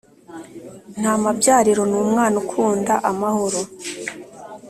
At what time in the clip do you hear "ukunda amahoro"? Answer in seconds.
2.43-3.59